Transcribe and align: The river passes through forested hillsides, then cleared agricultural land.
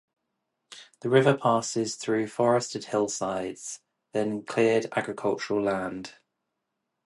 The 1.01 1.09
river 1.11 1.37
passes 1.37 1.95
through 1.95 2.25
forested 2.29 2.85
hillsides, 2.85 3.81
then 4.13 4.41
cleared 4.41 4.87
agricultural 4.95 5.61
land. 5.61 6.15